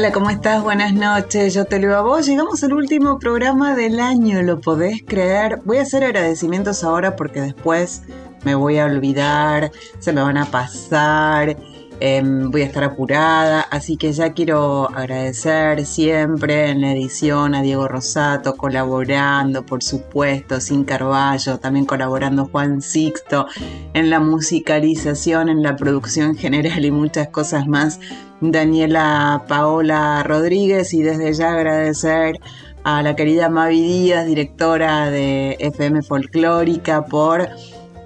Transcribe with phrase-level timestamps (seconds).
[0.00, 0.62] Hola, ¿cómo estás?
[0.62, 1.52] Buenas noches.
[1.52, 2.24] Yo te leo a vos.
[2.24, 5.60] Llegamos al último programa del año, ¿lo podés creer?
[5.66, 8.04] Voy a hacer agradecimientos ahora porque después
[8.42, 11.54] me voy a olvidar, se me van a pasar,
[12.00, 17.62] em, voy a estar apurada, así que ya quiero agradecer siempre en la edición a
[17.62, 23.46] Diego Rosato, colaborando, por supuesto, Sin Carballo, también colaborando Juan Sixto,
[23.94, 28.00] en la musicalización, en la producción general y muchas cosas más.
[28.40, 32.40] Daniela Paola Rodríguez y desde ya agradecer
[32.84, 37.48] a la querida Mavi Díaz, directora de FM Folclórica, por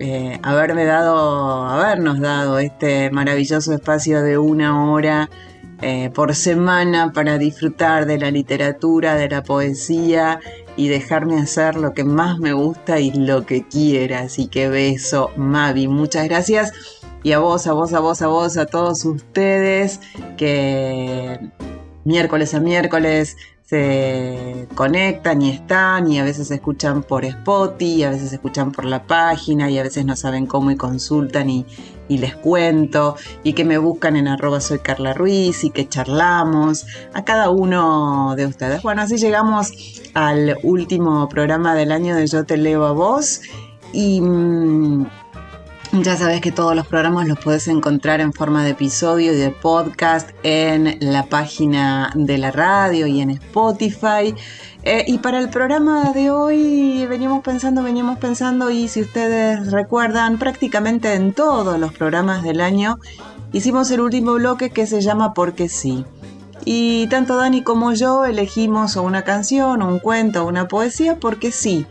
[0.01, 5.31] eh, haberme dado, habernos dado este maravilloso espacio de una hora
[5.83, 10.41] eh, por semana para disfrutar de la literatura, de la poesía
[10.77, 14.21] y dejarme hacer lo que más me gusta y lo que quiera.
[14.21, 16.73] Así que beso, Mavi, muchas gracias
[17.23, 20.01] y a vos, a vos, a vos, a vos, a todos ustedes
[20.37, 21.41] que
[22.05, 28.11] miércoles a miércoles se conectan y están y a veces escuchan por Spotify, y a
[28.11, 31.67] veces escuchan por la página y a veces no saben cómo y consultan y,
[32.09, 37.25] les cuento y que me buscan en arroba soy Carla Ruiz y que charlamos a
[37.25, 38.83] cada uno de ustedes.
[38.83, 39.73] Bueno, así llegamos
[40.13, 43.41] al último programa del año de Yo te leo a vos
[43.95, 45.07] y mm,
[46.03, 49.51] ya sabes que todos los programas los puedes encontrar en forma de episodio y de
[49.51, 54.35] podcast en la página de la radio y en Spotify.
[54.83, 60.39] Eh, y para el programa de hoy veníamos pensando, veníamos pensando y si ustedes recuerdan,
[60.39, 62.99] prácticamente en todos los programas del año
[63.53, 66.05] hicimos el último bloque que se llama Porque sí.
[66.65, 71.87] Y tanto Dani como yo elegimos una canción, un cuento, una poesía porque sí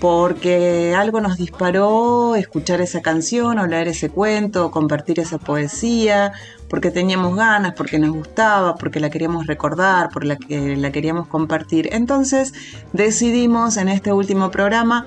[0.00, 6.32] porque algo nos disparó escuchar esa canción o leer ese cuento o compartir esa poesía,
[6.68, 11.28] porque teníamos ganas, porque nos gustaba, porque la queríamos recordar, porque la, que la queríamos
[11.28, 11.90] compartir.
[11.92, 12.54] Entonces
[12.94, 15.04] decidimos en este último programa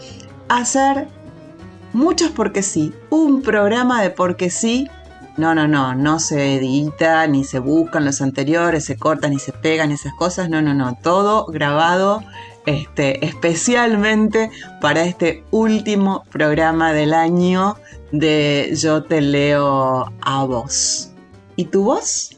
[0.47, 1.07] hacer
[1.91, 4.87] muchos porque sí, un programa de porque sí.
[5.35, 9.51] No, no, no, no se edita, ni se buscan los anteriores, se cortan ni se
[9.51, 12.21] pegan esas cosas, no, no, no, todo grabado
[12.65, 14.49] este, especialmente
[14.81, 17.75] para este último programa del año
[18.11, 21.11] de Yo te leo a vos.
[21.55, 22.37] ¿Y tu voz?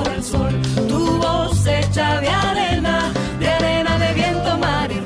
[0.31, 5.01] Tu voz hecha de arena, de arena de viento, mar y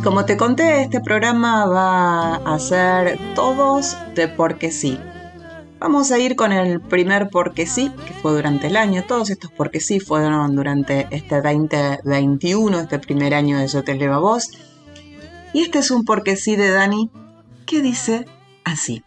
[0.00, 4.98] como te conté, este programa va a ser todos de porque sí.
[5.80, 9.04] Vamos a ir con el primer porque sí, que fue durante el año.
[9.06, 14.14] Todos estos porque sí fueron durante este 2021, este primer año de Yo Te Leo
[14.14, 14.50] a Vos.
[15.52, 17.10] Y este es un porque sí de Dani
[17.66, 18.24] que dice
[18.64, 19.04] así.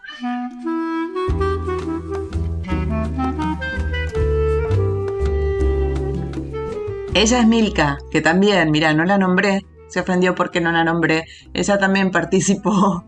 [7.14, 11.26] Ella es Milka, que también, mira, no la nombré, se ofendió porque no la nombré.
[11.54, 13.04] Ella también participó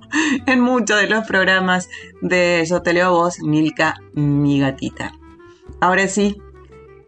[0.45, 1.89] en muchos de los programas
[2.21, 5.13] de Yo te leo a vos, Milka, mi gatita.
[5.79, 6.37] Ahora sí,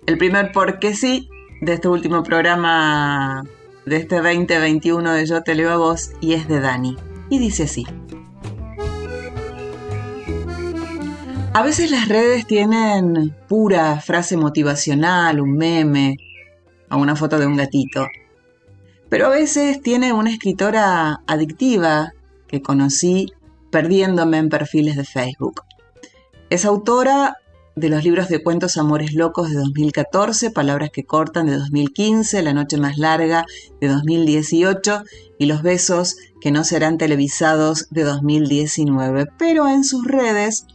[0.06, 3.44] el primer porque sí de este último programa
[3.86, 6.96] de este 2021 de Yo te leo a vos y es de Dani.
[7.30, 7.86] Y dice así.
[11.54, 16.18] A veces las redes tienen pura frase motivacional, un meme
[16.90, 18.08] o una foto de un gatito.
[19.10, 22.14] Pero a veces tiene una escritora adictiva
[22.48, 23.32] que conocí
[23.72, 25.62] perdiéndome en perfiles de Facebook.
[26.50, 27.36] Es autora
[27.76, 32.54] de los libros de cuentos Amores Locos de 2014, Palabras que Cortan de 2015, La
[32.54, 33.46] Noche Más Larga
[33.82, 35.04] de 2018
[35.38, 39.26] y Los Besos que no serán televisados de 2019.
[39.38, 40.66] Pero en sus redes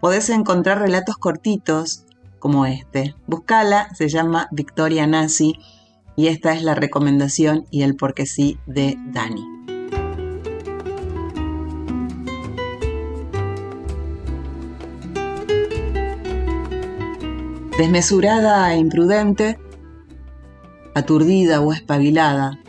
[0.00, 2.05] podés encontrar relatos cortitos
[2.46, 3.16] como este.
[3.26, 5.58] Buscala, se llama Victoria Nazi
[6.14, 9.44] y esta es la recomendación y el porque sí de Dani.
[17.76, 19.58] Desmesurada e imprudente,
[20.94, 22.60] aturdida o espabilada,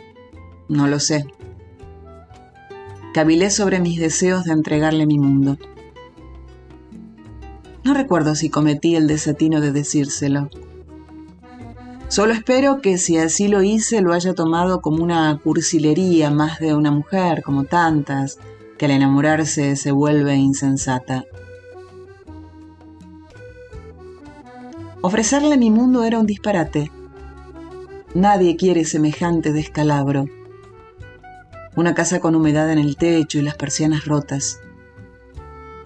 [0.68, 1.24] no lo sé.
[3.14, 5.56] Cabilé sobre mis deseos de entregarle mi mundo.
[7.88, 10.50] No recuerdo si cometí el desatino de decírselo.
[12.08, 16.74] Solo espero que si así lo hice lo haya tomado como una cursilería más de
[16.74, 18.36] una mujer, como tantas,
[18.76, 21.24] que al enamorarse se vuelve insensata.
[25.00, 26.92] Ofrecerle mi mundo era un disparate.
[28.12, 30.26] Nadie quiere semejante descalabro.
[31.74, 34.60] Una casa con humedad en el techo y las persianas rotas.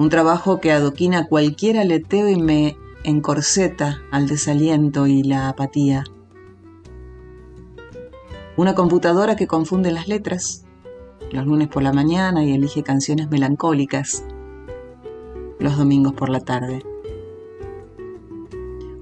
[0.02, 6.02] Un trabajo que adoquina cualquier aleteo y me encorseta al desaliento y la apatía.
[8.56, 10.64] Una computadora que confunde las letras
[11.30, 14.24] los lunes por la mañana y elige canciones melancólicas
[15.60, 16.82] los domingos por la tarde.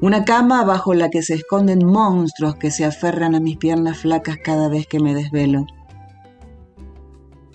[0.03, 4.37] Una cama bajo la que se esconden monstruos que se aferran a mis piernas flacas
[4.45, 5.65] cada vez que me desvelo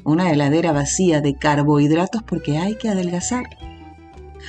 [0.05, 3.43] una heladera vacía de carbohidratos porque hay que adelgazar.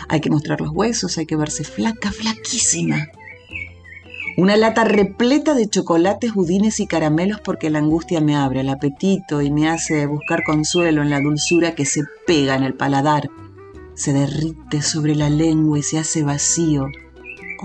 [0.08, 3.08] Hay que mostrar los huesos, hay que verse flaca, flaquísima.
[4.36, 9.40] Una lata repleta de chocolates, budines y caramelos porque la angustia me abre el apetito
[9.40, 13.30] y me hace buscar consuelo en la dulzura que se pega en el paladar,
[13.94, 16.86] se derrite sobre la lengua y se hace vacío,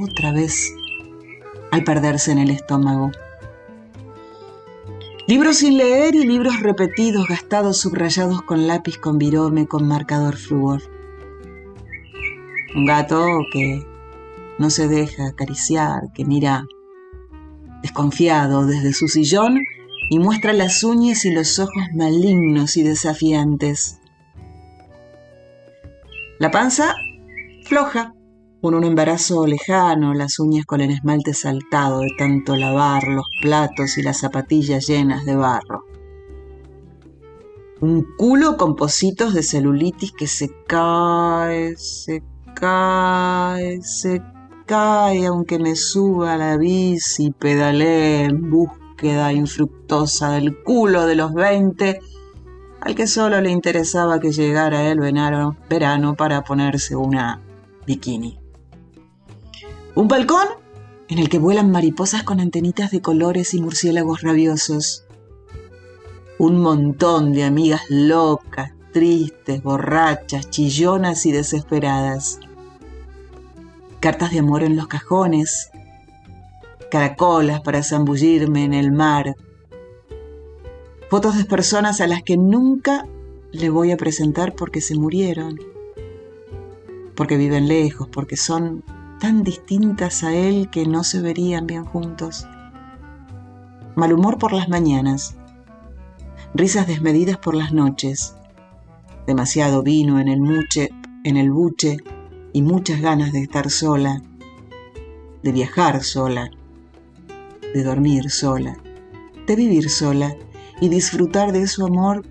[0.02, 0.74] otra vez,
[1.72, 3.12] al perderse en el estómago.
[5.28, 10.82] Libros sin leer y libros repetidos, gastados, subrayados con lápiz, con virome, con marcador flúor.
[12.76, 13.24] Un gato
[13.54, 13.86] que
[14.58, 16.66] no se deja acariciar, que mira
[17.84, 19.60] desconfiado desde su sillón
[20.10, 24.00] y muestra las uñas y los ojos malignos y desafiantes.
[26.40, 26.96] La panza
[27.66, 28.14] floja,
[28.62, 33.98] con un embarazo lejano, las uñas con el esmalte saltado de tanto lavar los platos
[33.98, 35.86] y las zapatillas llenas de barro.
[37.80, 42.22] Un culo con positos de celulitis que se cae, se
[42.54, 44.22] cae, se
[44.68, 51.34] cae, aunque me suba la bici y pedalee en búsqueda infructuosa del culo de los
[51.34, 52.00] veinte,
[52.80, 57.42] al que solo le interesaba que llegara el verano para ponerse una
[57.88, 58.41] bikini.
[59.94, 60.48] Un balcón
[61.10, 65.04] en el que vuelan mariposas con antenitas de colores y murciélagos rabiosos.
[66.40, 72.40] Un montón de amigas locas, tristes, borrachas, chillonas y desesperadas.
[74.00, 75.72] Cartas de amor en los cajones,
[76.90, 79.36] caracolas para zambullirme en el mar,
[81.10, 83.06] fotos de personas a las que nunca
[83.52, 85.60] le voy a presentar porque se murieron,
[87.14, 88.84] porque viven lejos, porque son
[89.22, 92.48] tan distintas a él que no se verían bien juntos.
[93.96, 95.36] Mal humor por las mañanas,
[96.56, 98.36] risas desmedidas por las noches,
[99.28, 100.90] demasiado vino en el muche,
[101.24, 101.98] en el buche
[102.52, 104.24] y muchas ganas de estar sola,
[105.44, 106.50] de viajar sola,
[107.76, 108.76] de dormir sola,
[109.46, 110.36] de vivir sola.
[110.84, 112.24] Y disfrutar de su amor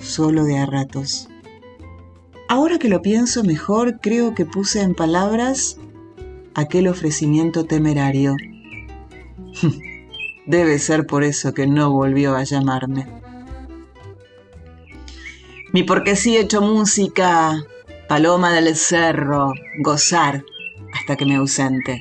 [0.00, 1.28] solo de a ratos.
[2.48, 5.78] Ahora que lo pienso mejor, creo que puse en palabras
[6.54, 8.36] aquel ofrecimiento temerario.
[10.46, 13.06] Debe ser por eso que no volvió a llamarme.
[15.72, 17.64] Mi porque sí hecho música,
[18.08, 20.44] paloma del cerro, gozar
[20.94, 22.00] hasta que me ausente.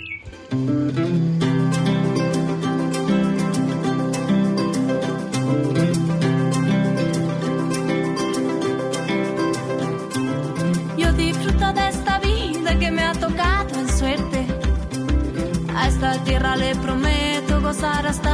[16.58, 18.25] Le prometo gozar hasta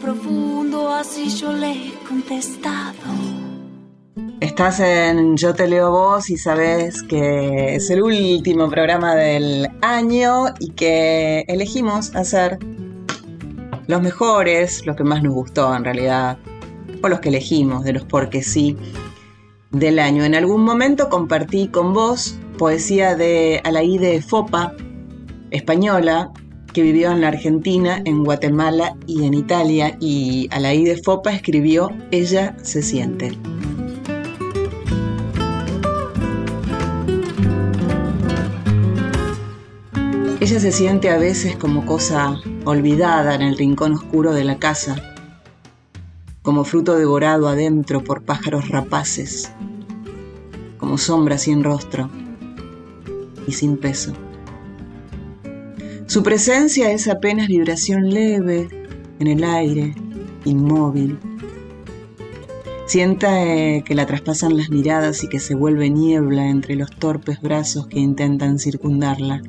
[0.00, 2.94] profundo, así yo le he contestado.
[4.40, 10.46] Estás en Yo te leo vos y sabes que es el último programa del año
[10.58, 12.58] y que elegimos hacer
[13.86, 16.38] los mejores, los que más nos gustó en realidad,
[17.02, 18.76] o los que elegimos de los porque sí
[19.70, 20.24] del año.
[20.24, 24.72] En algún momento compartí con vos poesía de Alaí de Fopa,
[25.50, 26.30] española,
[26.74, 31.32] que vivió en la Argentina, en Guatemala y en Italia, y a la de Fopa
[31.32, 33.38] escribió Ella se siente.
[40.40, 44.96] Ella se siente a veces como cosa olvidada en el rincón oscuro de la casa,
[46.42, 49.50] como fruto devorado adentro por pájaros rapaces,
[50.76, 52.10] como sombra sin rostro
[53.46, 54.12] y sin peso.
[56.06, 58.68] Su presencia es apenas vibración leve
[59.18, 59.94] en el aire,
[60.44, 61.18] inmóvil.
[62.86, 67.40] Sienta eh, que la traspasan las miradas y que se vuelve niebla entre los torpes
[67.40, 69.42] brazos que intentan circundarla.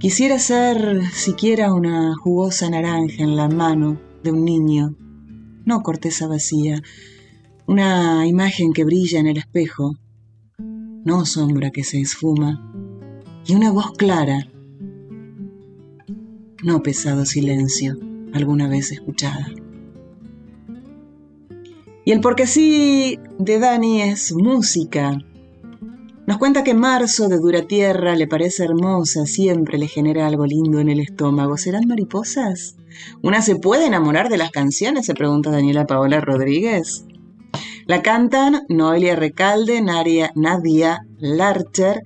[0.00, 4.96] Quisiera ser siquiera una jugosa naranja en la mano de un niño,
[5.64, 6.82] no corteza vacía,
[7.66, 9.96] una imagen que brilla en el espejo,
[10.58, 12.67] no sombra que se esfuma,
[13.46, 14.48] y una voz clara,
[16.62, 17.96] no pesado silencio,
[18.32, 19.48] alguna vez escuchada.
[22.04, 25.18] Y el porque sí de Dani es música.
[26.26, 30.78] Nos cuenta que marzo de dura tierra le parece hermosa, siempre le genera algo lindo
[30.78, 31.56] en el estómago.
[31.56, 32.76] ¿Serán mariposas?
[33.22, 35.06] ¿Una se puede enamorar de las canciones?
[35.06, 37.04] Se pregunta Daniela Paola Rodríguez.
[37.86, 42.02] La cantan Noelia Recalde, Nadia, Nadia Larcher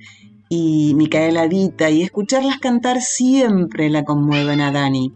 [0.54, 5.10] y Micaela Dita y escucharlas cantar siempre la conmueven a Dani.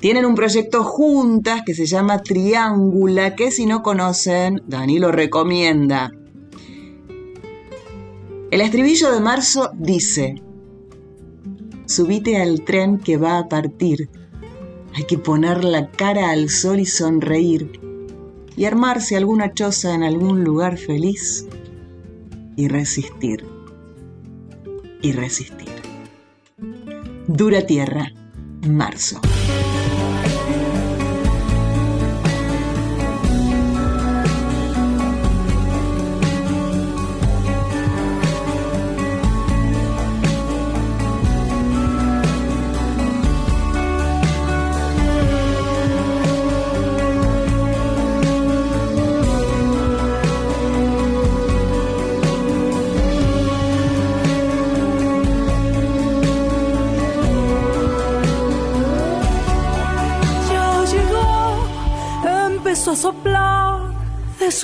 [0.00, 6.10] Tienen un proyecto juntas que se llama Triángula, que si no conocen, Dani lo recomienda.
[8.50, 10.42] El estribillo de marzo dice,
[11.86, 14.10] subite al tren que va a partir,
[14.92, 17.80] hay que poner la cara al sol y sonreír,
[18.56, 21.46] y armarse alguna choza en algún lugar feliz
[22.56, 23.57] y resistir
[25.02, 25.68] y resistir.
[27.26, 28.12] Dura Tierra,
[28.66, 29.20] marzo.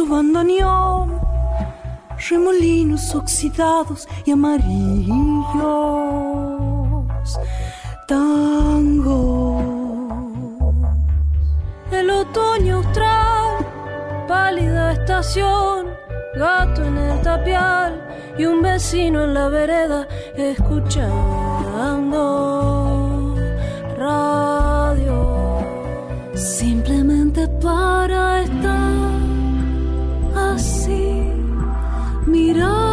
[0.05, 1.21] su bandoneón,
[2.29, 5.15] remolinos oxidados y amarillos,
[8.07, 9.61] tango.
[11.91, 13.67] El otoño austral,
[14.29, 15.87] pálida estación,
[16.37, 18.07] gato en el tapial
[18.37, 20.07] y un vecino en la vereda
[20.37, 21.15] escuchando
[23.97, 25.61] radio.
[26.35, 29.04] Simplemente para estar.
[30.55, 31.33] así,
[32.27, 32.84] mirando.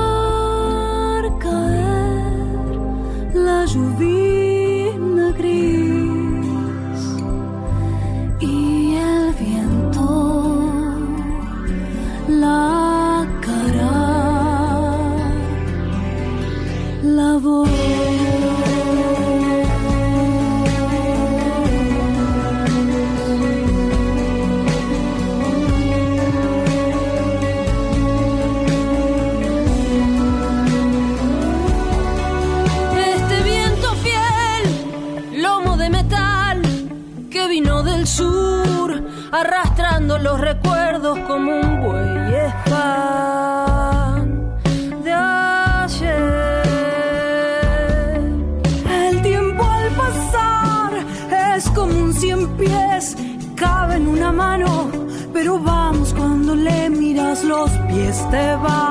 [58.31, 58.90] te va.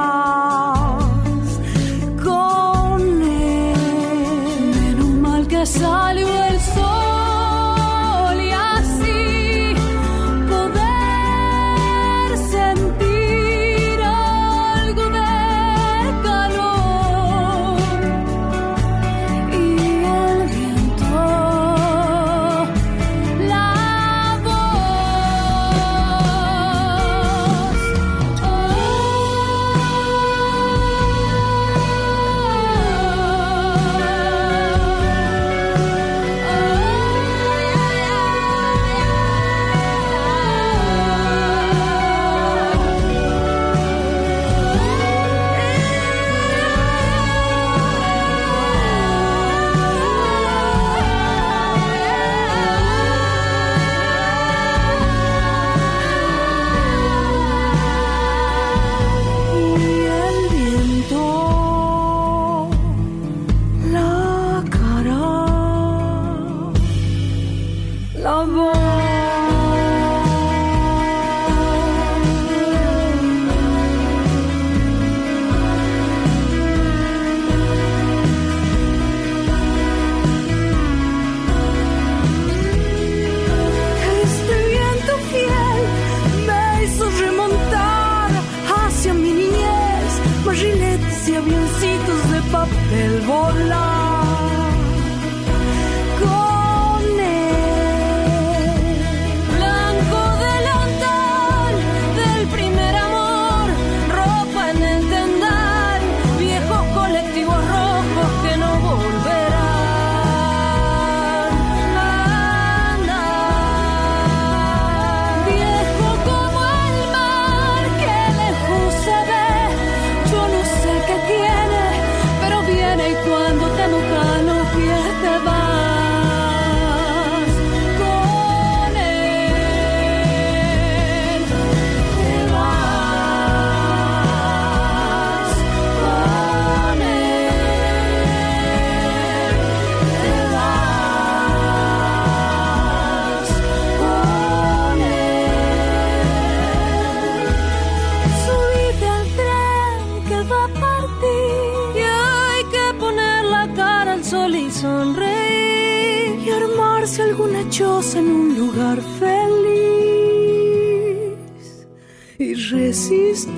[162.70, 163.50] resistir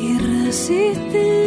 [0.00, 1.45] y resistir.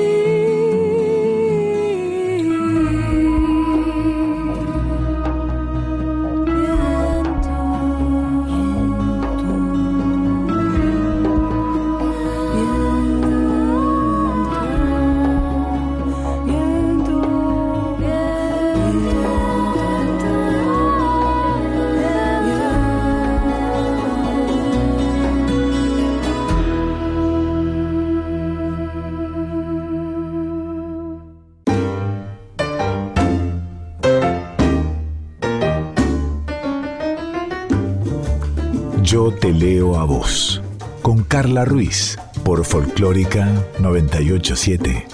[39.99, 40.61] A.
[41.01, 45.05] Con Carla Ruiz por Folclórica 987.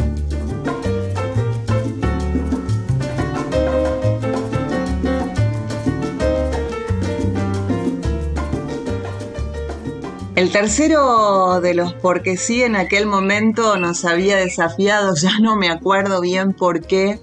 [10.36, 15.70] El tercero de los porque sí en aquel momento nos había desafiado, ya no me
[15.70, 17.20] acuerdo bien por qué,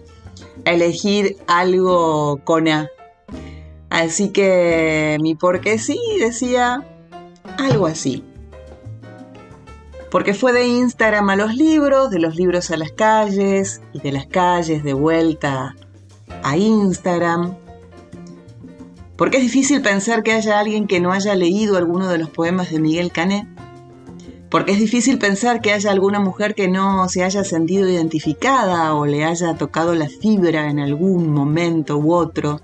[0.65, 2.91] elegir algo con A.
[3.89, 6.89] Así que mi porque sí decía
[7.63, 8.25] algo así.
[10.11, 14.13] Porque fue de Instagram a los libros, de los libros a las calles y de
[14.13, 15.75] las calles de vuelta
[16.43, 17.57] a Instagram.
[19.17, 22.71] Porque es difícil pensar que haya alguien que no haya leído alguno de los poemas
[22.71, 23.49] de Miguel Cané.
[24.51, 29.07] Porque es difícil pensar que haya alguna mujer que no se haya sentido identificada o
[29.07, 32.61] le haya tocado la fibra en algún momento u otro.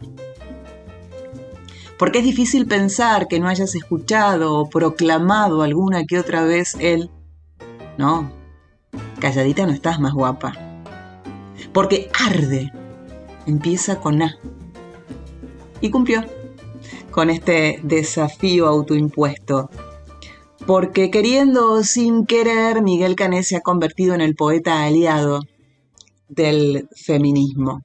[1.98, 7.11] Porque es difícil pensar que no hayas escuchado o proclamado alguna que otra vez el
[7.98, 8.30] no,
[9.20, 10.52] calladita no estás más guapa.
[11.72, 12.72] Porque arde.
[13.46, 14.38] Empieza con A.
[15.80, 16.24] Y cumplió
[17.11, 19.70] con este desafío autoimpuesto.
[20.66, 25.40] Porque queriendo o sin querer, Miguel Cané se ha convertido en el poeta aliado
[26.28, 27.82] del feminismo.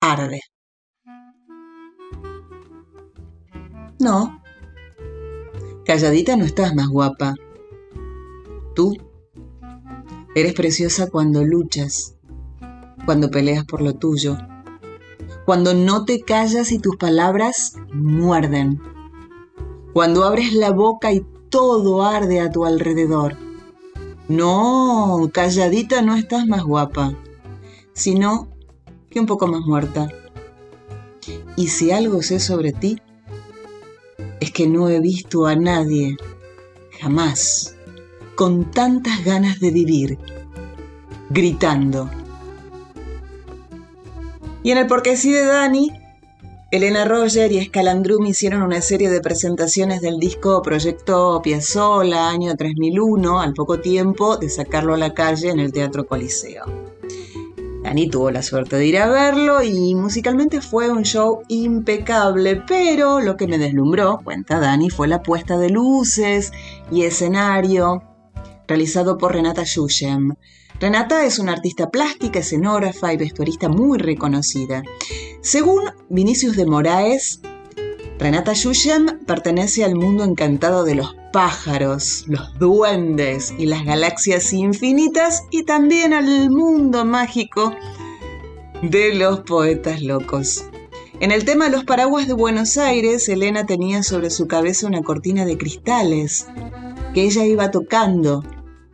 [0.00, 0.40] Arde.
[3.98, 4.42] No.
[5.84, 7.34] Calladita no estás más guapa.
[8.74, 8.96] Tú
[10.34, 12.16] eres preciosa cuando luchas,
[13.04, 14.36] cuando peleas por lo tuyo,
[15.44, 18.80] cuando no te callas y tus palabras muerden,
[19.92, 23.36] cuando abres la boca y todo arde a tu alrededor.
[24.26, 27.14] No, calladita no estás más guapa,
[27.92, 28.48] sino
[29.10, 30.08] que un poco más muerta.
[31.56, 33.00] Y si algo sé sobre ti,
[34.44, 36.18] es que no he visto a nadie,
[37.00, 37.76] jamás,
[38.34, 40.18] con tantas ganas de vivir,
[41.30, 42.10] gritando.
[44.62, 45.92] Y en el Porque sí de Dani,
[46.70, 53.40] Elena Roger y Escalandrum hicieron una serie de presentaciones del disco Proyecto Piazzolla, año 3001,
[53.40, 56.93] al poco tiempo de sacarlo a la calle en el Teatro Coliseo.
[57.84, 63.20] Dani tuvo la suerte de ir a verlo y musicalmente fue un show impecable, pero
[63.20, 66.50] lo que me deslumbró, cuenta Dani, fue la puesta de luces
[66.90, 68.02] y escenario
[68.66, 70.34] realizado por Renata Yushem.
[70.80, 74.82] Renata es una artista plástica, escenógrafa y vestuarista muy reconocida.
[75.42, 77.42] Según Vinicius de Moraes,
[78.18, 85.42] Renata Yushem pertenece al mundo encantado de los pájaros, los duendes y las galaxias infinitas
[85.50, 87.74] y también al mundo mágico
[88.82, 90.66] de los poetas locos.
[91.18, 95.02] En el tema de los paraguas de Buenos Aires, Elena tenía sobre su cabeza una
[95.02, 96.46] cortina de cristales
[97.14, 98.44] que ella iba tocando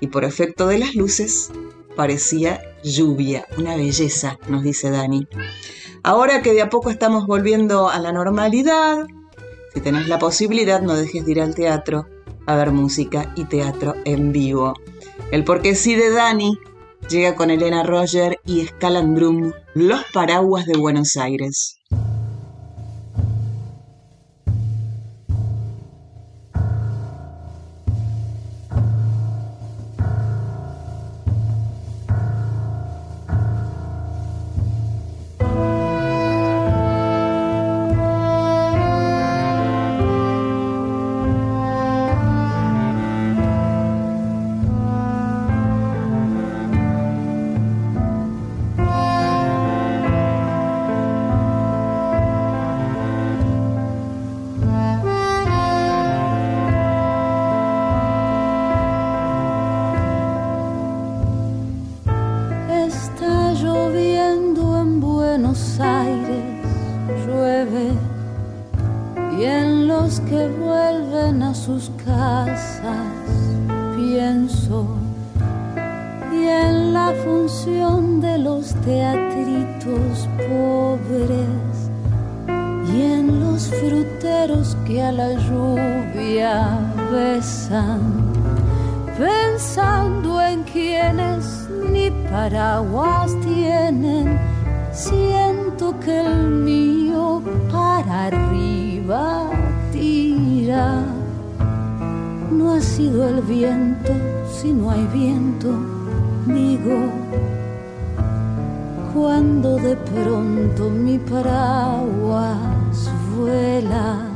[0.00, 1.50] y por efecto de las luces
[1.94, 5.29] parecía lluvia, una belleza, nos dice Dani.
[6.03, 9.07] Ahora que de a poco estamos volviendo a la normalidad,
[9.74, 12.07] si tenés la posibilidad no dejes de ir al teatro
[12.52, 14.74] a ver música y teatro en vivo.
[15.30, 16.58] El porque sí de Dani
[17.08, 21.80] llega con Elena Roger y Scalandrum, Los Paraguas de Buenos Aires.
[109.14, 114.31] Cuando de pronto mi paraguas vuela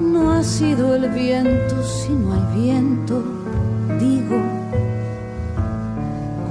[0.00, 3.22] no ha sido el viento si no hay viento,
[3.98, 4.38] digo,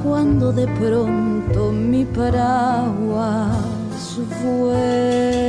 [0.03, 3.51] cuando de pronto mi paraguas
[4.43, 5.47] vuela.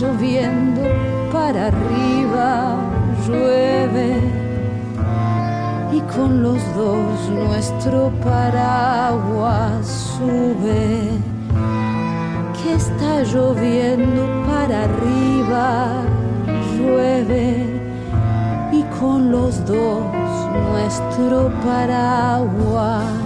[0.00, 0.82] Lloviendo
[1.32, 2.76] para arriba,
[3.26, 4.20] llueve.
[5.92, 9.86] Y con los dos nuestro paraguas
[10.18, 11.08] sube,
[12.58, 16.02] que está lloviendo para arriba,
[16.76, 17.80] llueve.
[18.72, 20.02] Y con los dos
[20.70, 23.25] nuestro paraguas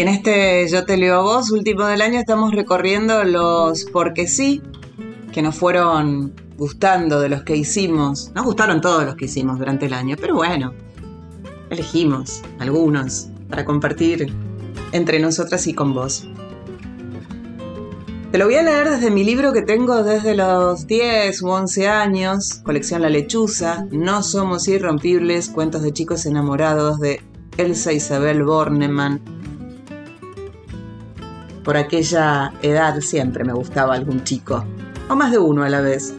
[0.00, 4.62] este Yo te leo a vos, último del año, estamos recorriendo los porque sí
[5.32, 8.30] que nos fueron gustando de los que hicimos.
[8.34, 10.74] Nos gustaron todos los que hicimos durante el año, pero bueno,
[11.70, 14.32] elegimos algunos para compartir
[14.92, 16.28] entre nosotras y con vos.
[18.32, 21.88] Te lo voy a leer desde mi libro que tengo desde los 10 u 11
[21.88, 27.22] años, colección La Lechuza, No Somos Irrompibles, cuentos de chicos enamorados de
[27.56, 29.35] Elsa Isabel Bornemann.
[31.66, 34.64] Por aquella edad siempre me gustaba algún chico,
[35.08, 36.14] o más de uno a la vez.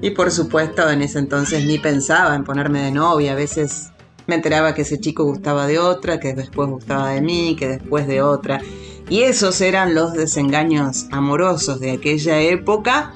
[0.00, 3.90] Y por supuesto en ese entonces ni pensaba en ponerme de novia, a veces
[4.28, 8.06] me enteraba que ese chico gustaba de otra, que después gustaba de mí, que después
[8.06, 8.60] de otra.
[9.10, 13.12] Y esos eran los desengaños amorosos de aquella época.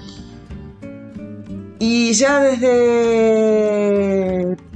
[1.84, 3.76] Y ya desde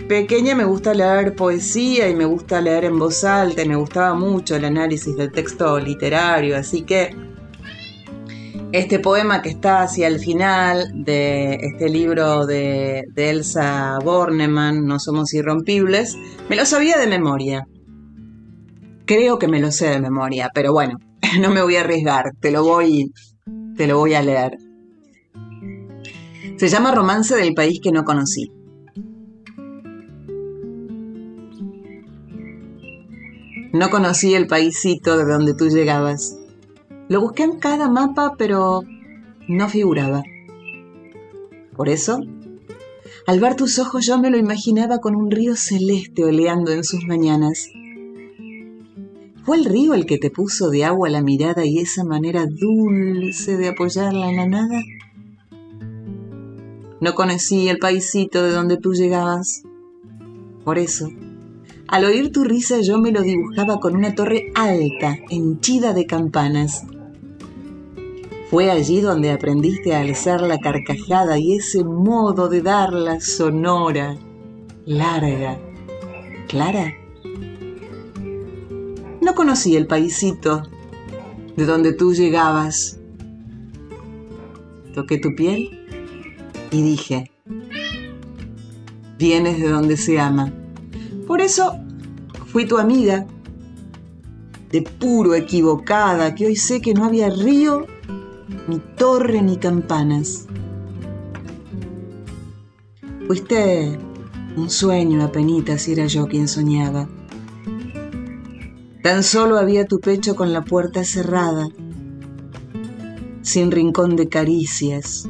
[0.08, 4.14] pequeña me gusta leer poesía y me gusta leer en voz alta y me gustaba
[4.14, 7.14] mucho el análisis del texto literario, así que
[8.72, 15.32] este poema que está hacia el final de este libro de, Elsa Bornemann, No somos
[15.32, 17.68] irrompibles, me lo sabía de memoria.
[19.04, 20.98] Creo que me lo sé de memoria, pero bueno,
[21.40, 23.12] no me voy a arriesgar, te lo voy,
[23.76, 24.65] te lo voy a leer.
[26.56, 28.50] Se llama Romance del país que no conocí.
[33.74, 36.38] No conocí el paísito de donde tú llegabas.
[37.10, 38.84] Lo busqué en cada mapa, pero
[39.48, 40.22] no figuraba.
[41.76, 42.20] Por eso,
[43.26, 47.04] al ver tus ojos yo me lo imaginaba con un río celeste oleando en sus
[47.04, 47.68] mañanas.
[49.44, 53.58] ¿Fue el río el que te puso de agua la mirada y esa manera dulce
[53.58, 54.80] de apoyarla en la nada?
[56.98, 59.62] No conocí el paisito de donde tú llegabas.
[60.64, 61.10] Por eso,
[61.88, 66.84] al oír tu risa yo me lo dibujaba con una torre alta, henchida de campanas.
[68.50, 74.16] Fue allí donde aprendiste a alzar la carcajada y ese modo de darla sonora,
[74.86, 75.58] larga,
[76.48, 76.94] clara.
[79.20, 80.62] No conocí el paisito
[81.56, 82.98] de donde tú llegabas.
[84.94, 85.85] Toqué tu piel
[86.70, 87.30] y dije,
[89.18, 90.52] vienes de donde se ama.
[91.26, 91.76] Por eso
[92.46, 93.26] fui tu amiga,
[94.70, 97.86] de puro equivocada, que hoy sé que no había río
[98.68, 100.46] ni torre ni campanas.
[103.26, 103.98] Fuiste
[104.56, 107.08] un sueño apenas si era yo quien soñaba.
[109.02, 111.68] Tan solo había tu pecho con la puerta cerrada,
[113.42, 115.28] sin rincón de caricias,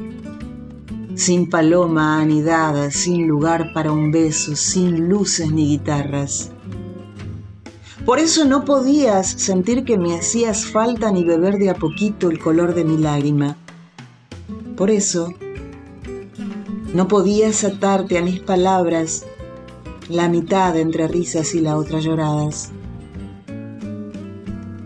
[1.17, 6.51] sin paloma anidada, sin lugar para un beso, sin luces ni guitarras.
[8.05, 12.37] Por eso no podías sentir que me hacías falta ni beber de a poquito el
[12.37, 13.57] color de mi lágrima.
[14.77, 15.33] Por eso
[16.93, 19.25] no podías atarte a mis palabras
[20.09, 22.71] la mitad entre risas y la otra lloradas.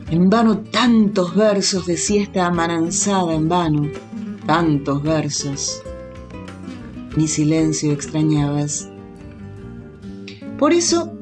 [0.09, 3.89] En vano tantos versos de siesta amananzada, en vano
[4.45, 5.83] tantos versos.
[7.15, 8.89] Mi silencio extrañabas.
[10.57, 11.17] Por eso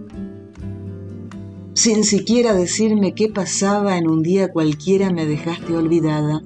[1.79, 6.41] sin siquiera decirme qué pasaba en un día cualquiera me dejaste olvidada.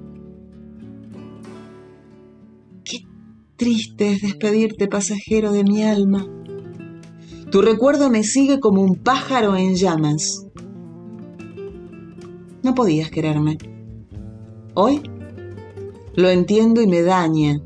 [2.84, 2.98] Qué
[3.56, 6.24] triste es despedirte, pasajero de mi alma.
[7.50, 10.46] Tu recuerdo me sigue como un pájaro en llamas.
[12.62, 13.58] No podías quererme.
[14.74, 15.02] Hoy
[16.14, 17.60] lo entiendo y me daña,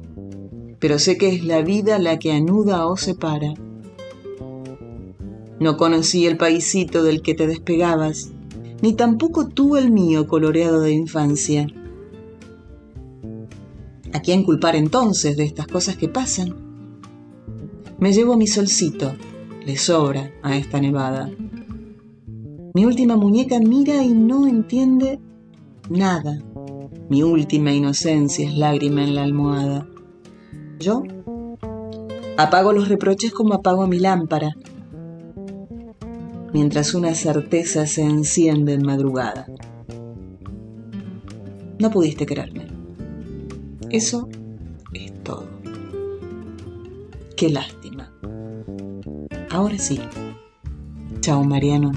[0.78, 3.54] pero sé que es la vida la que anuda o separa.
[5.60, 8.30] No conocí el paisito del que te despegabas,
[8.80, 11.66] ni tampoco tú el mío coloreado de infancia.
[14.12, 16.54] ¿A quién culpar entonces de estas cosas que pasan?
[17.98, 19.12] Me llevo mi solcito,
[19.66, 21.30] le sobra a esta nevada.
[22.74, 25.18] Mi última muñeca mira y no entiende
[25.90, 26.40] nada.
[27.08, 29.88] Mi última inocencia es lágrima en la almohada.
[30.78, 31.02] Yo
[32.36, 34.54] apago los reproches como apago mi lámpara
[36.52, 39.46] mientras una certeza se enciende en madrugada.
[41.78, 42.66] No pudiste quererme.
[43.90, 44.28] Eso
[44.92, 45.46] es todo.
[47.36, 48.12] Qué lástima.
[49.50, 50.00] Ahora sí.
[51.20, 51.92] Chao, Mariano.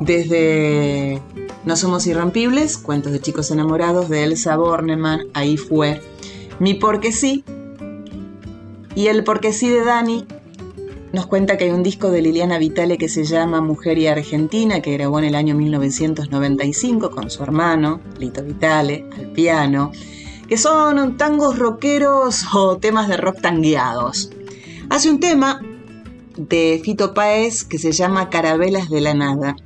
[0.00, 1.20] Desde
[1.64, 6.00] No Somos Irrompibles, cuentos de chicos enamorados de Elsa Bornemann, ahí fue
[6.58, 7.44] mi porque sí.
[8.94, 10.26] Y el porque sí de Dani
[11.12, 14.80] nos cuenta que hay un disco de Liliana Vitale que se llama Mujer y Argentina,
[14.82, 19.92] que grabó en el año 1995 con su hermano, Lito Vitale, al piano,
[20.48, 24.30] que son tangos rockeros o temas de rock tangueados.
[24.90, 25.62] Hace un tema
[26.36, 29.56] de Fito Páez que se llama Carabelas de la Nada.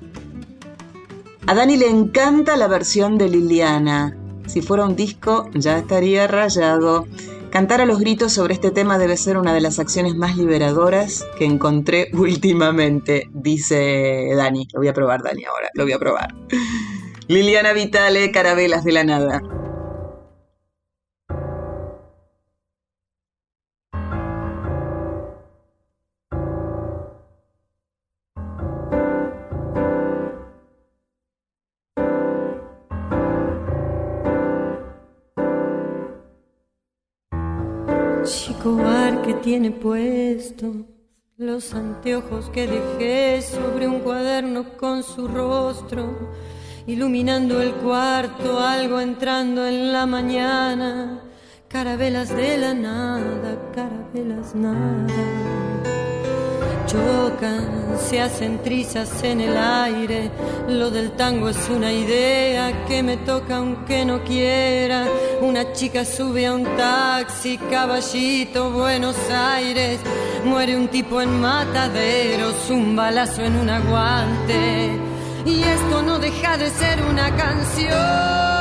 [1.47, 4.17] A Dani le encanta la versión de Liliana
[4.47, 7.07] Si fuera un disco, ya estaría rayado.
[7.51, 11.27] Cantar a los gritos sobre este tema debe ser una de las acciones más liberadoras
[11.37, 14.67] que encontré últimamente, dice Dani.
[14.73, 15.69] Lo voy a probar, Dani, ahora.
[15.75, 16.35] Lo voy a probar.
[17.29, 19.43] Liliana Vitale, Carabelas de la Nada.
[39.43, 40.87] Tiene puesto
[41.37, 46.31] los anteojos que dejé sobre un cuaderno con su rostro,
[46.87, 51.21] iluminando el cuarto, algo entrando en la mañana,
[51.69, 55.07] carabelas de la nada, carabelas nada
[56.93, 60.31] chocan, se hacen trizas en el aire.
[60.69, 65.07] Lo del tango es una idea que me toca aunque no quiera.
[65.41, 70.01] Una chica sube a un taxi, caballito, Buenos Aires.
[70.45, 74.91] Muere un tipo en mataderos, un balazo en un aguante.
[75.47, 78.52] Y esto no deja de ser una canción.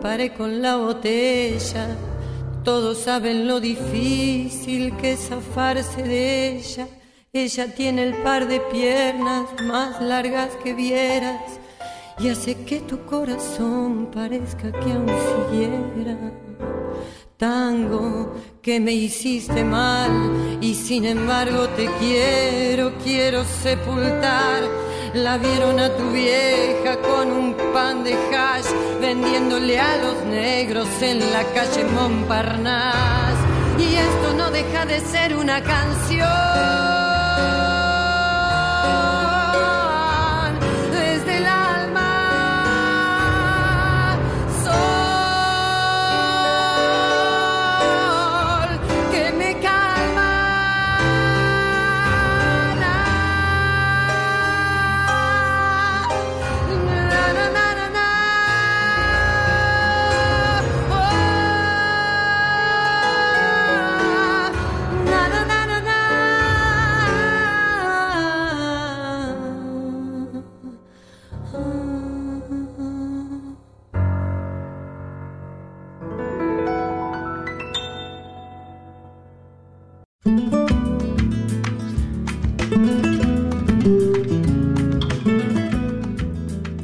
[0.00, 1.96] Paré con la botella.
[2.64, 6.88] Todos saben lo difícil que es zafarse de ella.
[7.32, 11.40] Ella tiene el par de piernas más largas que vieras
[12.18, 16.18] y hace que tu corazón parezca que aún siguiera.
[17.36, 25.88] Tango que me hiciste mal y sin embargo te quiero, quiero sepultar la vieron a
[25.96, 28.66] tu vieja con un pan de hash
[29.00, 33.44] vendiéndole a los negros en la calle Montparnasse.
[33.78, 36.89] Y esto no deja de ser una canción.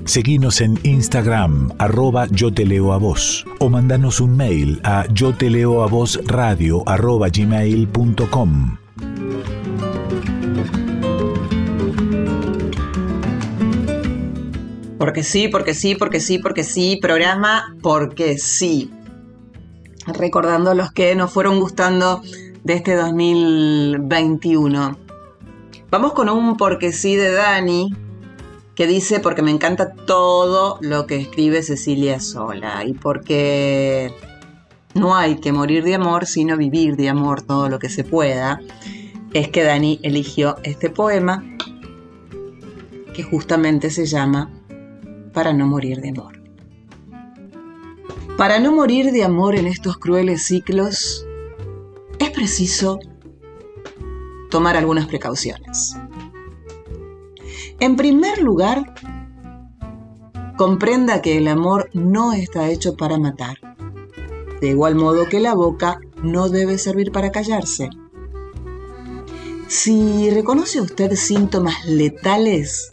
[0.06, 5.34] Seguinos en Instagram, arroba yo te leo a vos, o mandanos un mail a yo
[5.34, 8.78] te leo a vos radio arroba gmail.com.
[14.96, 18.92] Porque sí, porque sí, porque sí, porque sí, programa porque sí.
[20.06, 22.22] Recordando los que nos fueron gustando
[22.62, 24.96] de este 2021.
[25.90, 28.05] Vamos con un porque sí de Dani,
[28.76, 34.14] que dice porque me encanta todo lo que escribe Cecilia Sola y porque
[34.94, 38.60] no hay que morir de amor, sino vivir de amor todo lo que se pueda,
[39.32, 41.42] es que Dani eligió este poema
[43.14, 44.50] que justamente se llama
[45.32, 46.38] Para no morir de amor.
[48.36, 51.26] Para no morir de amor en estos crueles ciclos,
[52.18, 53.00] es preciso
[54.50, 55.96] tomar algunas precauciones.
[57.78, 58.94] En primer lugar,
[60.56, 63.58] comprenda que el amor no está hecho para matar,
[64.62, 67.90] de igual modo que la boca no debe servir para callarse.
[69.68, 72.92] Si reconoce usted síntomas letales,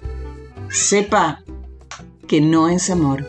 [0.69, 1.43] sepa
[2.27, 3.25] que no es amor.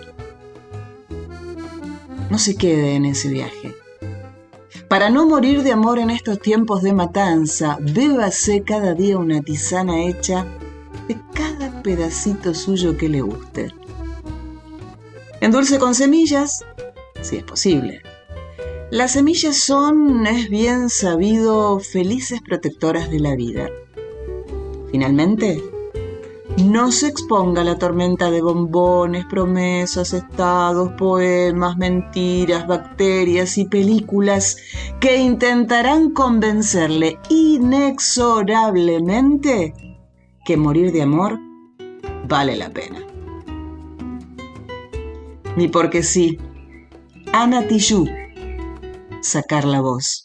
[2.31, 3.77] No se quede en ese viaje.
[4.89, 10.03] Para no morir de amor en estos tiempos de matanza, bébase cada día una tisana
[10.03, 10.47] hecha
[11.09, 13.73] de cada pedacito suyo que le guste.
[15.41, 16.65] Endulce con semillas,
[17.21, 18.01] si es posible.
[18.91, 23.69] Las semillas son, es bien sabido, felices protectoras de la vida.
[24.91, 25.63] Finalmente,
[26.63, 34.59] no se exponga a la tormenta de bombones, promesas, estados, poemas, mentiras, bacterias y películas
[35.01, 39.75] que intentarán convencerle inexorablemente
[40.45, 41.39] que morir de amor
[42.29, 43.01] vale la pena.
[45.57, 46.39] Ni porque sí.
[47.33, 48.09] Ana Tijoux.
[49.23, 50.23] Sacar la voz.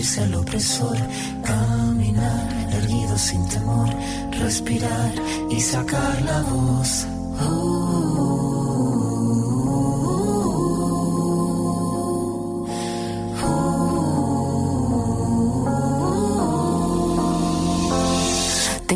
[0.00, 0.96] Rendirse al opresor.
[1.44, 3.88] Caminar erguido sin temor,
[4.32, 5.12] respirar
[5.50, 7.06] y sacar la voz.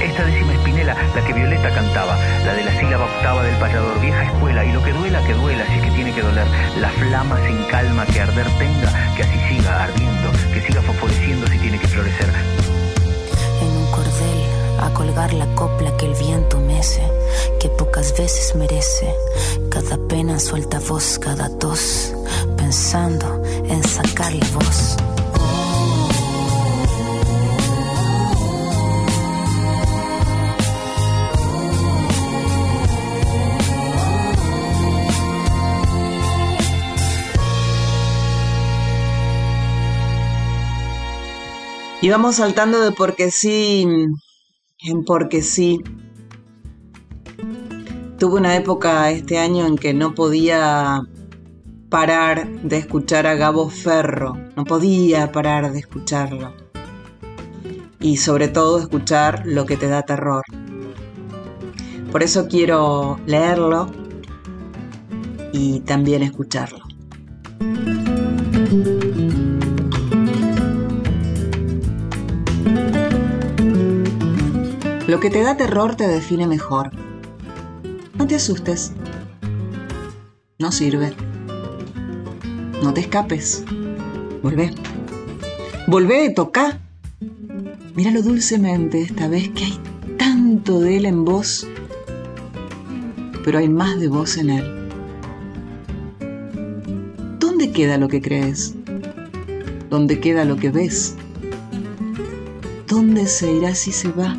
[0.00, 2.16] Esta décima espinela, la que Violeta cantaba.
[2.44, 4.64] La de la sílaba octava del payador, vieja escuela.
[4.64, 6.46] Y lo que duela, que duela, si es que tiene que doler.
[6.80, 11.58] La flama sin calma que arder tenga, que así siga ardiendo, que siga fosforeciendo si
[11.58, 12.28] tiene que florecer.
[13.60, 14.40] en un cordel
[14.80, 17.02] a colgar la copla que el viento mece,
[17.60, 19.14] que pocas veces merece.
[19.70, 22.12] Cada pena suelta voz, cada tos,
[22.56, 24.96] pensando en sacar la voz.
[42.02, 43.86] Y vamos saltando de porque sí
[44.82, 45.78] en porque sí.
[48.18, 51.00] Tuve una época este año en que no podía
[51.88, 56.52] parar de escuchar a Gabo Ferro, no podía parar de escucharlo.
[58.00, 60.42] Y sobre todo escuchar lo que te da terror.
[62.10, 63.90] Por eso quiero leerlo
[65.52, 66.82] y también escucharlo.
[75.12, 76.90] Lo que te da terror te define mejor.
[78.14, 78.94] No te asustes.
[80.58, 81.12] No sirve.
[82.82, 83.62] No te escapes.
[84.42, 84.70] Volvé.
[85.86, 86.80] Volvé, toca.
[87.94, 89.78] Míralo dulcemente esta vez que hay
[90.16, 91.68] tanto de él en vos,
[93.44, 94.88] pero hay más de vos en él.
[97.38, 98.76] ¿Dónde queda lo que crees?
[99.90, 101.16] ¿Dónde queda lo que ves?
[102.88, 104.34] ¿Dónde se irá si se va?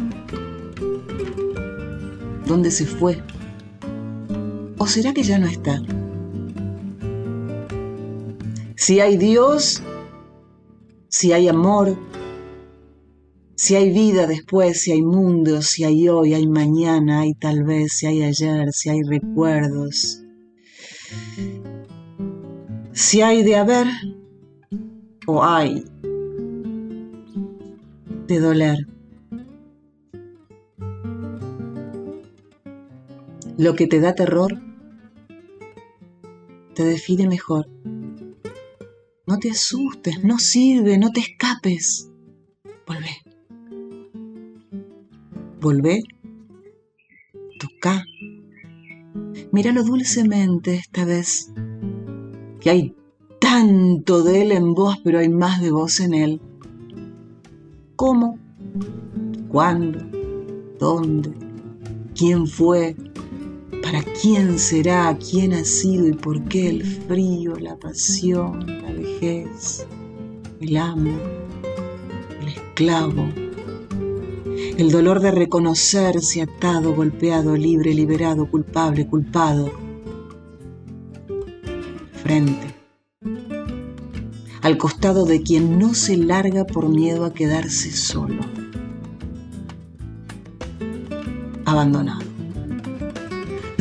[2.53, 3.17] ¿Dónde se fue?
[4.77, 5.81] ¿O será que ya no está?
[8.75, 9.81] Si hay Dios,
[11.09, 11.97] si hay amor,
[13.55, 17.93] si hay vida después, si hay mundo, si hay hoy, hay mañana, hay tal vez,
[17.93, 20.21] si hay ayer, si hay recuerdos.
[22.91, 23.87] Si hay de haber
[25.25, 25.85] o hay
[28.27, 28.92] de doler.
[33.57, 34.61] Lo que te da terror
[36.73, 37.69] te define mejor.
[39.27, 42.09] No te asustes, no sirve, no te escapes.
[42.87, 43.21] Volvé.
[45.61, 46.03] Volvé.
[47.59, 48.05] Toca.
[49.51, 51.51] Míralo dulcemente esta vez.
[52.59, 52.95] Que hay
[53.39, 56.41] tanto de él en vos, pero hay más de vos en él.
[57.95, 58.39] ¿Cómo?
[59.49, 59.99] ¿Cuándo?
[60.79, 61.31] ¿Dónde?
[62.15, 62.95] ¿Quién fue?
[63.83, 65.15] ¿Para quién será?
[65.17, 69.85] ¿Quién ha sido y por qué el frío, la pasión, la vejez,
[70.61, 71.11] el amo,
[72.41, 73.27] el esclavo?
[74.77, 79.71] El dolor de reconocerse atado, golpeado, libre, liberado, culpable, culpado.
[82.23, 82.73] Frente.
[84.61, 88.41] Al costado de quien no se larga por miedo a quedarse solo.
[91.65, 92.22] Abandonado.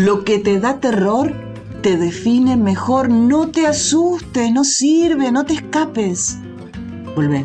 [0.05, 1.33] Lo que te da terror
[1.81, 3.09] te define mejor.
[3.09, 6.39] No te asustes, no sirve, no te escapes.
[7.15, 7.45] Volvé.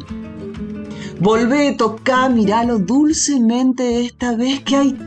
[1.20, 4.97] Volvé, toca, miralo dulcemente esta vez que hay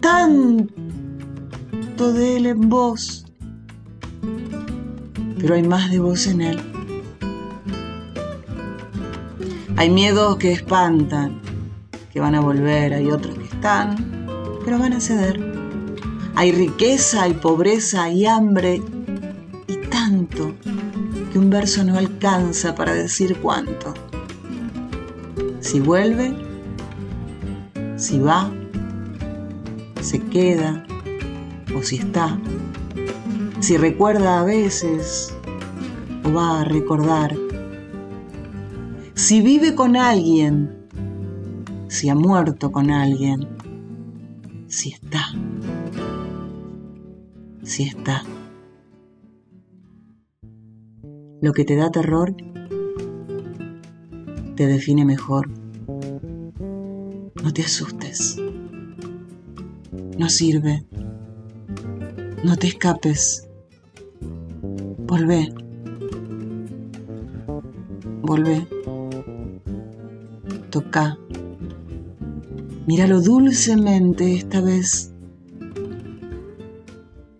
[0.00, 0.72] tanto
[2.12, 3.24] de él en vos.
[5.38, 6.60] Pero hay más de vos en él.
[9.76, 11.40] Hay miedos que espantan,
[12.12, 13.94] que van a volver, hay otros que están,
[14.64, 15.45] pero van a ceder.
[16.38, 18.82] Hay riqueza, hay pobreza, hay hambre
[19.66, 20.52] y tanto
[21.32, 23.94] que un verso no alcanza para decir cuánto.
[25.60, 26.34] Si vuelve,
[27.96, 28.52] si va,
[30.02, 30.84] se queda
[31.74, 32.38] o si está,
[33.60, 35.34] si recuerda a veces
[36.22, 37.34] o va a recordar,
[39.14, 40.86] si vive con alguien,
[41.88, 43.48] si ha muerto con alguien,
[44.68, 45.32] si está,
[47.66, 48.22] si está.
[51.42, 52.34] Lo que te da terror
[54.54, 55.50] te define mejor.
[57.42, 58.40] No te asustes.
[60.16, 60.86] No sirve.
[62.44, 63.48] No te escapes.
[65.06, 65.52] Volvé.
[68.22, 68.66] Volvé.
[70.70, 71.18] Toca.
[72.86, 75.12] Míralo dulcemente esta vez.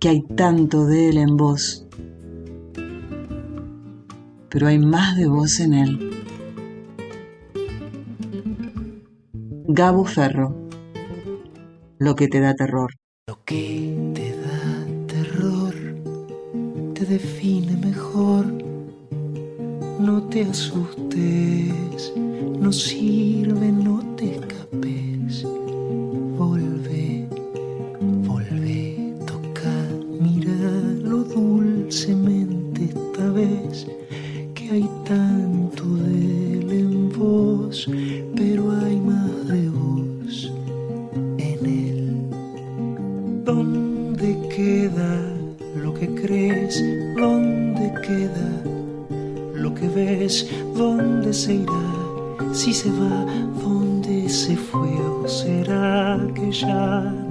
[0.09, 1.85] Hay tanto de él en vos.
[4.49, 6.11] Pero hay más de vos en él.
[9.67, 10.55] Gabo Ferro.
[11.99, 12.93] Lo que te da terror.
[13.27, 15.75] Lo que te da terror
[16.95, 18.47] te define mejor.
[19.99, 22.13] No te asustes,
[22.61, 24.37] no sirve, no te
[31.97, 33.87] dulcemente esta vez
[34.55, 37.89] que hay tanto de él en vos,
[38.37, 40.53] pero hay más de vos
[41.39, 43.43] en él.
[43.47, 45.23] ¿Dónde queda
[45.75, 46.85] lo que crees?
[47.17, 48.63] ¿Dónde queda
[49.55, 50.51] lo que ves?
[50.77, 52.53] ¿Dónde se irá?
[52.53, 53.25] Si se va,
[53.63, 54.91] ¿dónde se fue?
[55.25, 57.26] ¿O será que ya?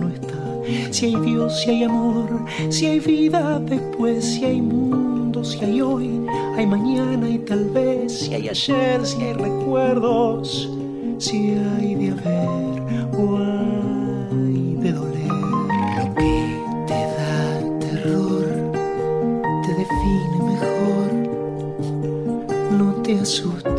[0.91, 5.81] Si hay Dios, si hay amor, si hay vida después, si hay mundo, si hay
[5.81, 6.25] hoy,
[6.57, 10.69] hay mañana y tal vez, si hay ayer, si hay recuerdos,
[11.19, 12.81] si hay de haber
[13.17, 15.27] o hay de doler.
[15.97, 16.57] Lo que
[16.87, 18.71] te da terror
[19.65, 21.09] te define mejor.
[22.71, 23.74] No te asustes,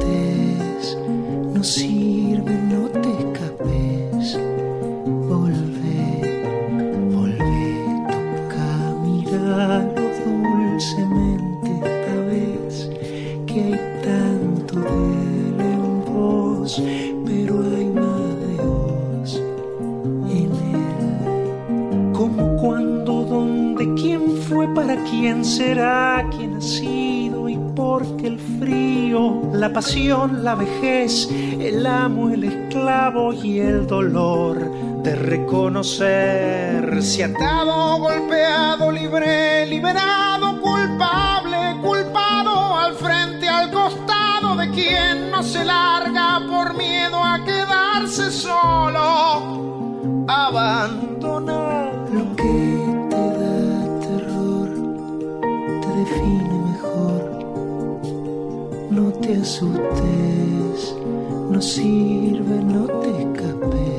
[25.09, 31.87] quién será, quién ha sido y por qué el frío, la pasión, la vejez, el
[31.87, 34.59] amo, el esclavo y el dolor
[35.03, 45.31] de reconocer si atado, golpeado, libre, liberado, culpable, culpado, al frente, al costado de quien
[45.31, 51.06] no se larga por miedo a quedarse solo, abandonado.
[59.27, 60.95] Te asustes,
[61.51, 63.97] no sirve, no te escapes.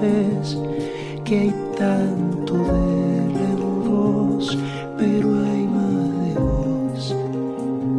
[0.00, 0.58] Vez
[1.24, 4.58] que hay tanto de vos,
[4.98, 7.16] pero hay más de vos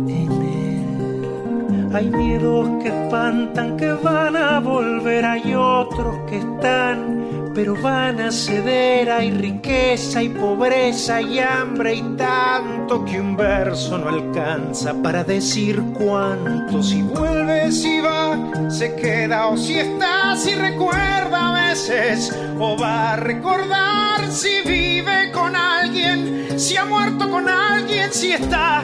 [0.10, 1.96] en él.
[1.96, 7.23] Hay miedos que espantan, que van a volver, hay otros que están,
[7.54, 9.10] pero van a ceder.
[9.10, 15.82] Hay riqueza y pobreza y hambre y tanto que un verso no alcanza para decir
[15.94, 16.82] cuánto.
[16.82, 23.14] Si vuelve, si va, se queda o si está, si recuerda a veces o va
[23.14, 28.84] a recordar si vive con alguien, si ha muerto con alguien, si está.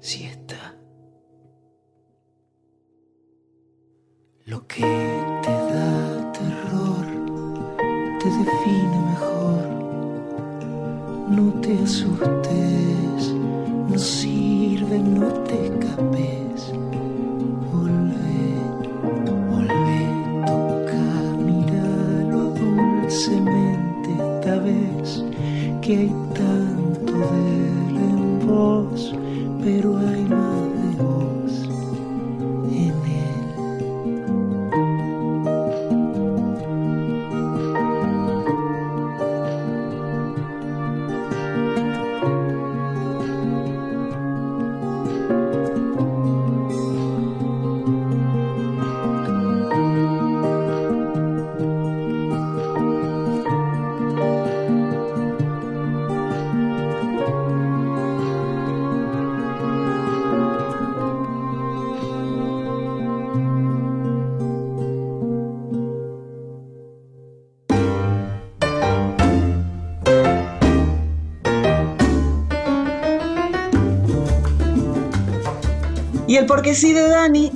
[0.00, 0.74] Si está.
[4.44, 5.03] Lo que
[76.44, 77.52] el porque sí de Dani,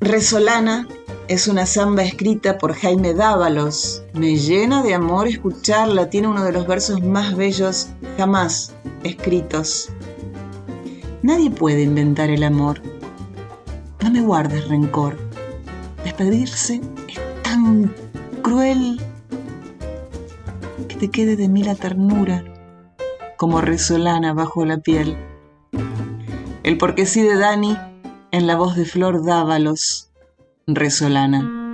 [0.00, 0.88] Resolana,
[1.28, 4.02] es una samba escrita por Jaime Dávalos.
[4.14, 8.74] Me llena de amor escucharla, tiene uno de los versos más bellos jamás
[9.04, 9.90] escritos.
[11.22, 12.82] Nadie puede inventar el amor.
[14.02, 15.16] No me guardes rencor.
[16.02, 17.94] Despedirse es tan
[18.42, 19.00] cruel
[20.88, 22.42] que te quede de mí la ternura
[23.36, 25.16] como resolana bajo la piel.
[26.64, 27.78] El porque sí de Dani
[28.36, 30.10] en la voz de Flor Dávalos,
[30.66, 31.65] resolana.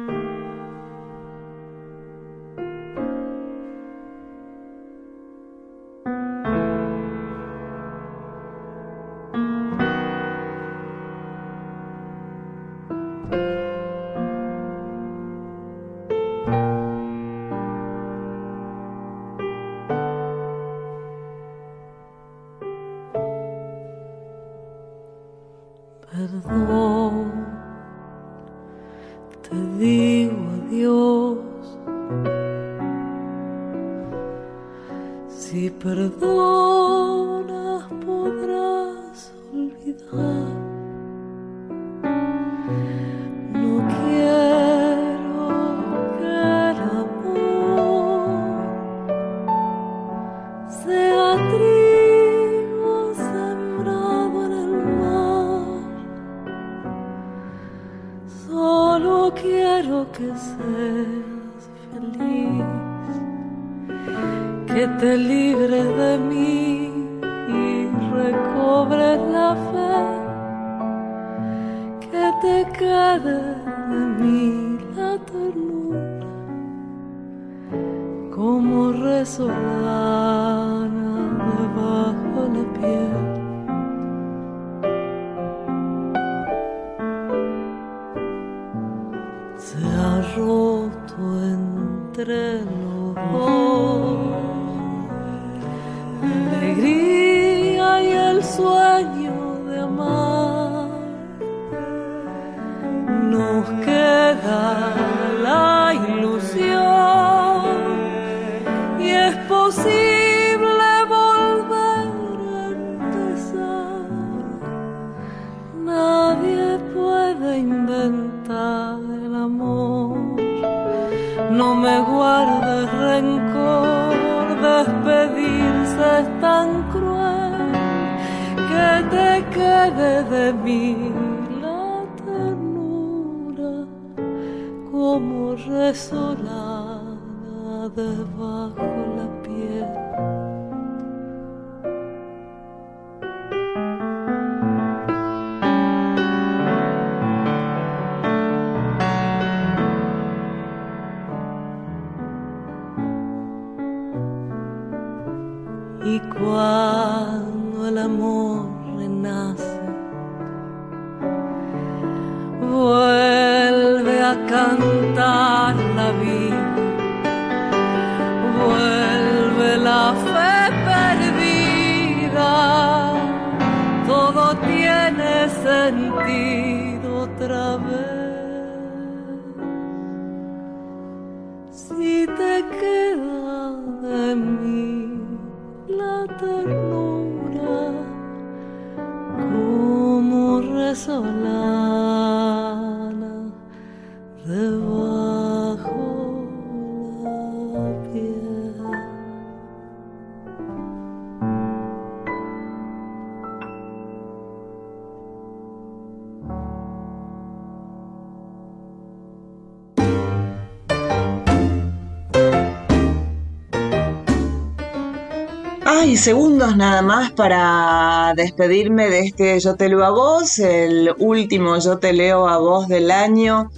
[216.12, 221.78] Ay, segundos nada más para despedirme de este Yo te leo a vos, el último
[221.78, 223.70] Yo te leo a vos del año.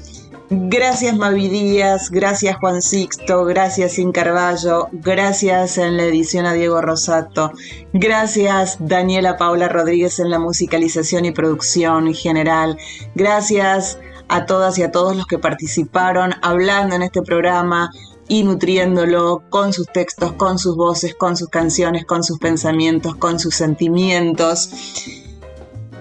[0.50, 6.80] Gracias Mavi Díaz, gracias Juan Sixto, gracias Sin Carballo, gracias en la edición a Diego
[6.80, 7.52] Rosato,
[7.92, 12.76] gracias Daniela Paula Rodríguez en la musicalización y producción general,
[13.14, 17.92] gracias a todas y a todos los que participaron hablando en este programa,
[18.28, 23.38] y nutriéndolo con sus textos, con sus voces, con sus canciones, con sus pensamientos, con
[23.38, 24.70] sus sentimientos.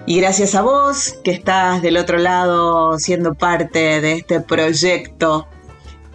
[0.06, 5.46] Y gracias a vos que estás del otro lado siendo parte de este proyecto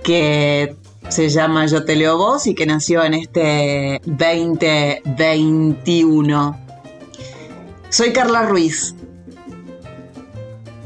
[0.03, 0.75] que
[1.09, 6.59] se llama Yo te leo vos y que nació en este 2021.
[7.89, 8.95] Soy Carla Ruiz.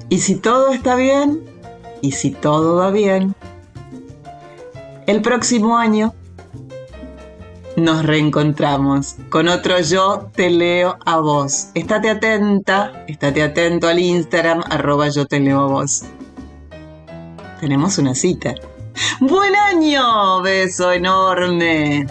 [0.09, 1.43] Y si todo está bien,
[2.01, 3.35] y si todo va bien,
[5.07, 6.13] el próximo año
[7.75, 11.69] nos reencontramos con otro Yo Te Leo a Vos.
[11.73, 16.03] Estate atenta, estate atento al Instagram, arroba Yo Te Leo a Vos.
[17.59, 18.53] Tenemos una cita.
[19.19, 20.41] ¡Buen año!
[20.41, 22.05] Beso enorme.